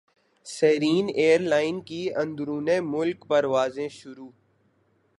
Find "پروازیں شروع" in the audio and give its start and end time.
3.27-4.29